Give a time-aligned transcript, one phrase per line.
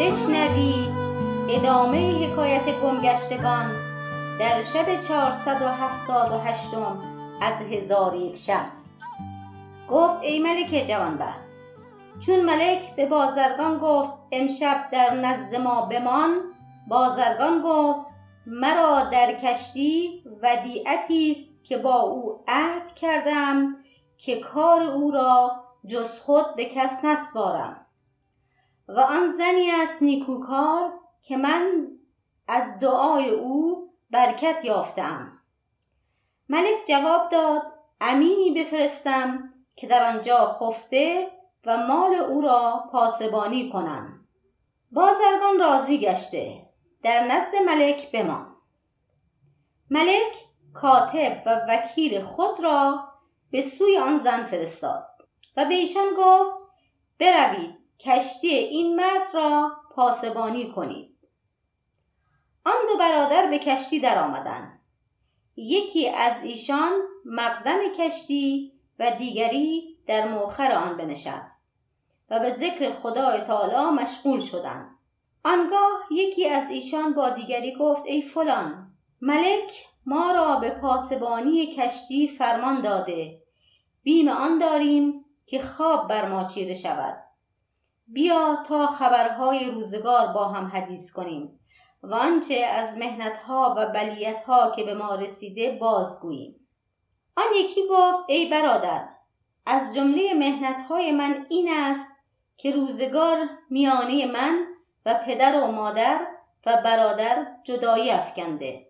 [0.00, 0.90] بشنوید
[1.48, 3.70] ادامه حکایت گمگشتگان
[4.38, 6.98] در شب چهارصد و هفتاد و هشتم
[7.40, 8.66] از هزار یک شب.
[9.88, 11.40] گفت ای ملک جوانبخت
[12.26, 16.30] چون ملک به بازرگان گفت امشب در نزد ما بمان
[16.88, 18.00] بازرگان گفت
[18.46, 23.76] مرا در کشتی ودیعتی است که با او عهد کردم
[24.18, 25.52] که کار او را
[25.86, 27.86] جز خود به کس نسپارم.
[28.96, 31.88] و آن زنی است نیکوکار که من
[32.48, 35.38] از دعای او برکت یافتم.
[36.48, 37.62] ملک جواب داد
[38.00, 41.30] امینی بفرستم که در آنجا خفته
[41.66, 44.26] و مال او را پاسبانی کنم.
[44.92, 46.66] بازرگان راضی گشته
[47.02, 48.56] در نزد ملک بمان.
[49.90, 50.34] ملک
[50.74, 53.04] کاتب و وکیل خود را
[53.50, 55.06] به سوی آن زن فرستاد
[55.56, 56.52] و به ایشان گفت
[57.18, 57.79] بروید.
[58.04, 61.16] کشتی این مرد را پاسبانی کنید.
[62.64, 64.80] آن دو برادر به کشتی درآمدند
[65.56, 66.92] یکی از ایشان
[67.24, 71.68] مقدم کشتی و دیگری در موخر آن بنشست
[72.30, 74.98] و به ذکر خدای تعالی مشغول شدند.
[75.44, 82.28] آنگاه یکی از ایشان با دیگری گفت ای فلان ملک ما را به پاسبانی کشتی
[82.28, 83.42] فرمان داده.
[84.02, 87.29] بیم آن داریم که خواب بر ما چیره شود.
[88.12, 91.58] بیا تا خبرهای روزگار با هم حدیث کنیم.
[92.02, 96.68] و آنچه از مهنتها و بلیتها که به ما رسیده بازگوییم.
[97.36, 99.08] آن یکی گفت ای برادر
[99.66, 102.08] از جمله مهنتهای من این است
[102.56, 104.66] که روزگار میانه من
[105.06, 106.26] و پدر و مادر
[106.66, 108.86] و برادر جدایی افکنده.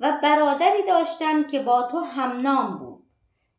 [0.00, 3.04] و برادری داشتم که با تو همنام بود.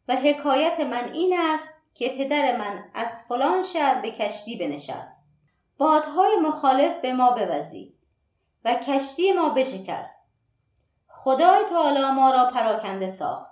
[0.08, 5.28] و حکایت من این است که پدر من از فلان شهر به کشتی بنشست.
[5.78, 7.96] بادهای مخالف به ما بوزید
[8.66, 10.30] و کشتی ما بشکست.
[11.08, 13.52] خدای تعالی ما را پراکنده ساخت.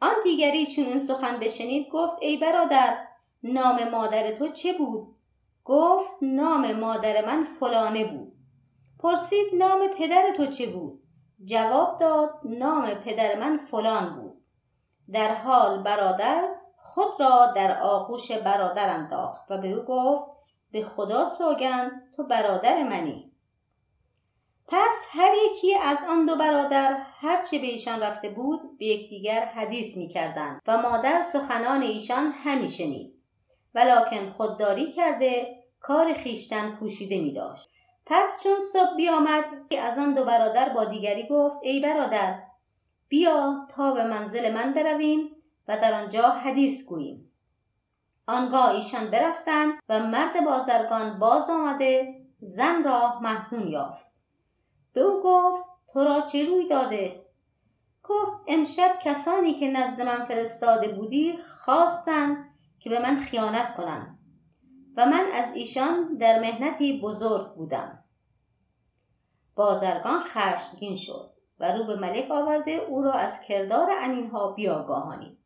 [0.00, 2.98] آن دیگری چون این سخن بشنید گفت ای برادر
[3.42, 5.16] نام مادر تو چه بود؟
[5.64, 8.32] گفت نام مادر من فلانه بود.
[8.98, 11.02] پرسید نام پدر تو چه بود؟
[11.44, 14.44] جواب داد نام پدر من فلان بود.
[15.12, 16.59] در حال برادر
[16.94, 20.40] خود را در آغوش برادر انداخت و به او گفت
[20.72, 23.32] به خدا سوگند تو برادر منی
[24.68, 29.96] پس هر یکی از آن دو برادر هرچه به ایشان رفته بود به یکدیگر حدیث
[29.96, 33.14] می‌کردند و مادر سخنان ایشان همی شنید
[33.74, 37.68] ولکن خودداری کرده کار خیشتن پوشیده می داشت.
[38.06, 39.44] پس چون صبح بیامد
[39.78, 42.42] از آن دو برادر با دیگری گفت ای برادر
[43.08, 45.39] بیا تا به منزل من برویم
[45.70, 47.32] و در آنجا حدیث گوییم.
[48.26, 54.10] آنگاه ایشان برفتند و مرد بازرگان باز آمده زن را محزون یافت.
[54.92, 57.26] به او گفت تو را چه روی داده؟
[58.04, 62.36] گفت امشب کسانی که نزد من فرستاده بودی خواستند
[62.80, 64.18] که به من خیانت کنند
[64.96, 68.04] و من از ایشان در مهنتی بزرگ بودم.
[69.54, 75.39] بازرگان خشمگین شد و رو به ملک آورده او را از کردار امینها بیاگاهانید.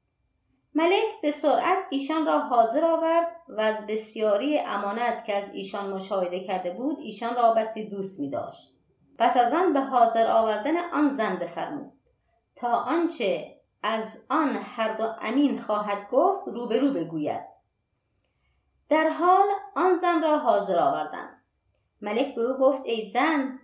[0.74, 6.40] ملک به سرعت ایشان را حاضر آورد و از بسیاری امانت که از ایشان مشاهده
[6.40, 8.74] کرده بود ایشان را بسی دوست می داشت.
[9.18, 11.92] پس از آن به حاضر آوردن آن زن بفرمود.
[12.56, 17.42] تا آنچه از آن هر دو امین خواهد گفت روبرو بگوید.
[18.88, 19.46] در حال
[19.76, 21.42] آن زن را حاضر آوردند.
[22.00, 23.60] ملک به او گفت ای زن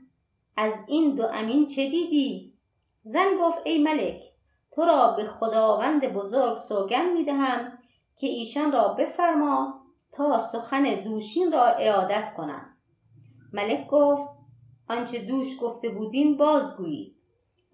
[0.57, 2.55] از این دو امین چه دیدی؟
[3.03, 4.23] زن گفت ای ملک
[4.81, 7.79] تو را به خداوند بزرگ سوگن می دهم
[8.17, 9.81] که ایشان را بفرما
[10.13, 12.77] تا سخن دوشین را اعادت کنند.
[13.53, 14.29] ملک گفت
[14.89, 17.17] آنچه دوش گفته بودین بازگویید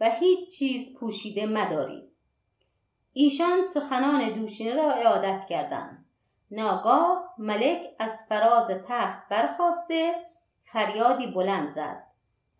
[0.00, 2.12] و هیچ چیز پوشیده مدارید.
[3.12, 6.06] ایشان سخنان دوشین را اعادت کردند.
[6.50, 10.14] ناگاه ملک از فراز تخت برخواسته
[10.62, 12.02] فریادی بلند زد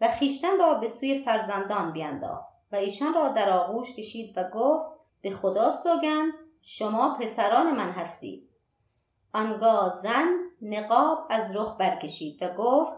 [0.01, 2.56] و خیشتن را به سوی فرزندان بینداخت.
[2.73, 4.87] و ایشان را در آغوش کشید و گفت
[5.23, 6.33] به خدا سوگند
[6.63, 8.49] شما پسران من هستید.
[9.33, 10.29] آنگاه زن
[10.63, 12.97] نقاب از رخ برکشید و گفت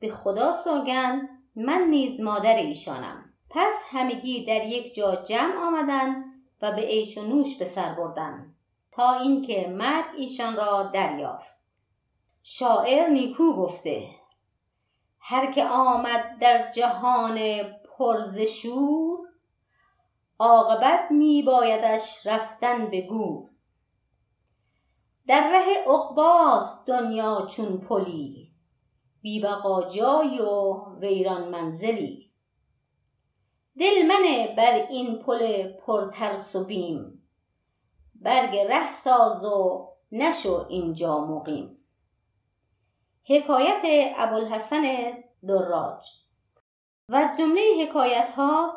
[0.00, 3.24] به خدا سوگند من نیز مادر ایشانم.
[3.50, 6.24] پس همگی در یک جا جمع آمدند
[6.62, 8.54] و به عیش و نوش به سر بردند
[8.92, 11.56] تا اینکه مرگ ایشان را دریافت.
[12.42, 14.08] شاعر نیکو گفته
[15.20, 17.38] هر که آمد در جهان
[17.98, 19.18] پرزشور
[20.38, 23.50] عاقبت می بایدش رفتن به گور.
[25.26, 28.52] در ره عقباست دنیا چون پلی
[29.20, 32.32] بیبقا جای و ویران منزلی.
[33.78, 37.22] دل منه بر این پل پرترس و بیم
[38.14, 41.78] برگ ره ساز و نشو اینجا مقیم.
[43.24, 45.12] حکایت ابوالحسن
[45.48, 46.27] دراج
[47.08, 48.72] و از جمله حکایت ها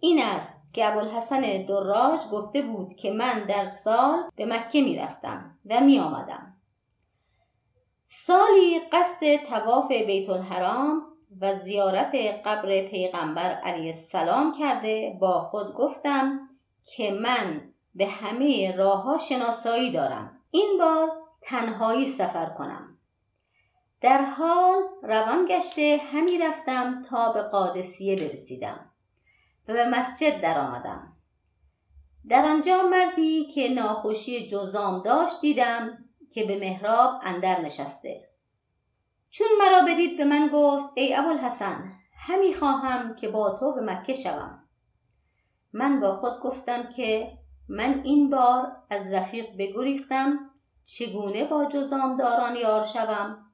[0.00, 5.58] این است که ابوالحسن دراج گفته بود که من در سال به مکه می رفتم
[5.66, 6.56] و می آمدم.
[8.06, 11.02] سالی قصد تواف بیت الحرام
[11.40, 16.48] و زیارت قبر پیغمبر علیه السلام کرده با خود گفتم
[16.84, 21.12] که من به همه راه ها شناسایی دارم این بار
[21.42, 22.89] تنهایی سفر کنم
[24.00, 28.90] در حال روان گشته همی رفتم تا به قادسیه برسیدم
[29.68, 31.16] و به مسجد در آمدم
[32.28, 35.98] در آنجا مردی که ناخوشی جزام داشت دیدم
[36.30, 38.28] که به محراب اندر نشسته.
[39.30, 44.12] چون مرا بدید به من گفت ای ابوالحسن همی خواهم که با تو به مکه
[44.12, 44.68] شوم.
[45.72, 47.32] من با خود گفتم که
[47.68, 50.38] من این بار از رفیق بگریختم
[50.84, 53.49] چگونه با جزامداران یار شوم؟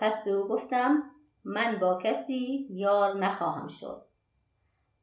[0.00, 1.02] پس به او گفتم
[1.44, 4.06] من با کسی یار نخواهم شد.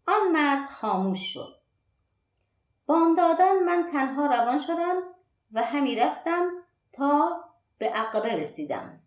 [0.08, 1.62] آن مرد خاموش شد.
[2.86, 5.02] بامدادان من تنها روان شدم
[5.52, 6.50] و همی رفتم
[6.94, 7.44] تا
[7.78, 9.00] به عقبه رسیدم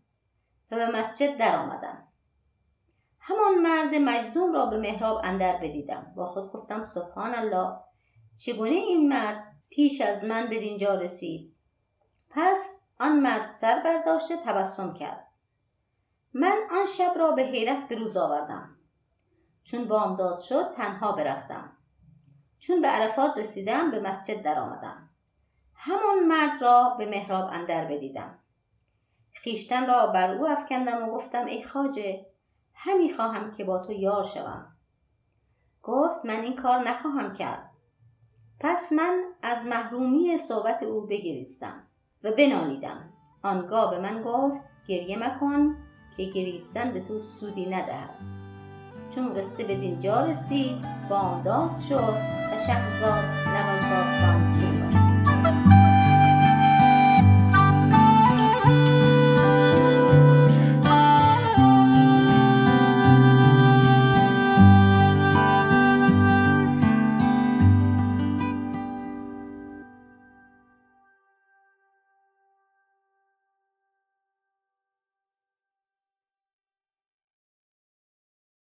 [0.70, 2.08] و به مسجد در آمدم.
[3.20, 6.12] همان مرد مجزوم را به محراب اندر بدیدم.
[6.16, 7.76] با خود گفتم سبحان الله
[8.38, 11.56] چگونه این مرد پیش از من به دینجا رسید؟
[12.30, 15.29] پس آن مرد سر برداشته تبسم کرد.
[16.34, 18.76] من آن شب را به حیرت به روز آوردم.
[19.64, 21.76] چون بامداد شد تنها برفتم.
[22.58, 25.10] چون به عرفات رسیدم به مسجد درآمدم.
[25.74, 28.38] همان مرد را به محراب اندر بدیدم.
[29.32, 32.26] خیشتن را بر او افکندم و گفتم ای خاجه
[32.74, 34.76] همی خواهم که با تو یار شوم.
[35.82, 37.70] گفت من این کار نخواهم کرد.
[38.60, 41.86] پس من از محرومی صحبت او بگریستم
[42.24, 43.12] و بنالیدم.
[43.42, 45.89] آنگاه به من گفت گریه مکن.
[46.16, 48.14] که گریستن به تو سودی ندهد.
[49.14, 50.78] چون قصه به دینجا رسید
[51.10, 52.14] بامداد شد
[52.52, 54.69] و شهرزاد لب از داستان